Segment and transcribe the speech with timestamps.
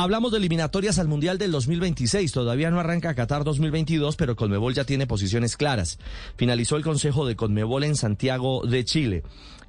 [0.00, 2.30] Hablamos de eliminatorias al Mundial del 2026.
[2.30, 5.98] Todavía no arranca Qatar 2022, pero Conmebol ya tiene posiciones claras.
[6.36, 9.24] Finalizó el Consejo de Conmebol en Santiago de Chile.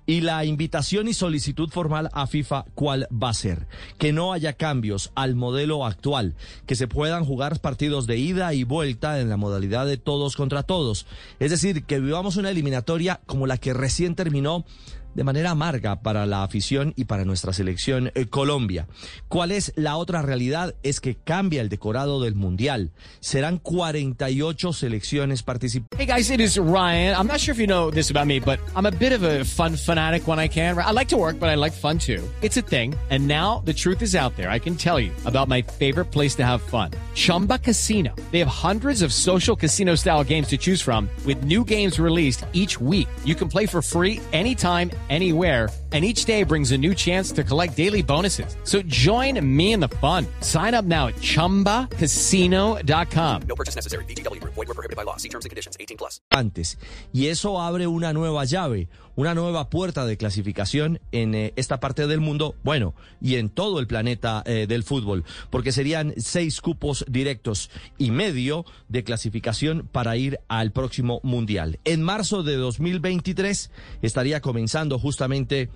[0.05, 3.67] Y la invitación y solicitud formal a FIFA, ¿cuál va a ser?
[3.97, 6.35] Que no haya cambios al modelo actual,
[6.67, 10.61] que se puedan jugar partidos de ida y vuelta en la modalidad de todos contra
[10.61, 11.07] todos.
[11.39, 14.63] Es decir, que vivamos una eliminatoria como la que recién terminó
[15.13, 18.87] de manera amarga para la afición y para nuestra selección eh, Colombia.
[19.27, 20.75] ¿Cuál es la otra realidad?
[20.83, 22.91] Es que cambia el decorado del Mundial.
[23.19, 25.99] Serán 48 selecciones participantes.
[25.99, 27.15] Hey guys, it is Ryan.
[27.15, 29.43] I'm not sure if you know this about me, but I'm a bit of a
[29.43, 30.77] fun fanatic when I can.
[30.77, 32.23] I like to work, but I like fun too.
[32.41, 32.95] It's a thing.
[33.09, 34.49] And now the truth is out there.
[34.49, 36.91] I can tell you about my favorite place to have fun.
[37.19, 38.15] Chumba Casino.
[38.31, 42.45] They have hundreds of social casino style games to choose from with new games released
[42.53, 43.09] each week.
[43.25, 47.43] You can play for free anytime anywhere, and each day brings a new chance to
[47.43, 48.55] collect daily bonuses.
[48.63, 50.27] So join me in the fun.
[50.39, 53.41] Sign up now at ChumbaCasino.com.
[53.41, 54.05] No purchase necessary.
[54.05, 54.67] VGW Group.
[54.67, 55.17] Void were prohibited by law.
[55.17, 55.77] See terms and conditions.
[55.79, 56.21] 18 plus.
[56.39, 56.77] antes.
[57.13, 62.07] Y eso abre una nueva llave, una nueva puerta de clasificación en eh, esta parte
[62.07, 67.05] del mundo, bueno, y en todo el planeta eh, del fútbol, porque serían seis cupos
[67.07, 71.79] directos y medio de clasificación para ir al próximo Mundial.
[71.83, 73.71] En marzo de 2023
[74.01, 75.69] estaría comenzando justamente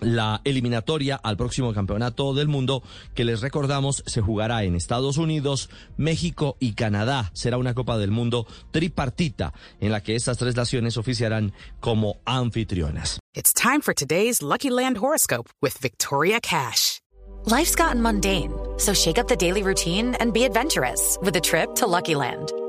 [0.00, 2.82] la eliminatoria al próximo campeonato del mundo
[3.14, 7.30] que les recordamos se jugará en Estados Unidos, México y Canadá.
[7.34, 13.18] Será una Copa del Mundo tripartita en la que estas tres naciones oficiarán como anfitrionas.
[13.34, 17.00] It's time for today's Lucky Land horoscope with Victoria Cash.
[17.46, 21.74] Life's gotten mundane, so shake up the daily routine and be adventurous with a trip
[21.74, 22.52] to Lucky Land.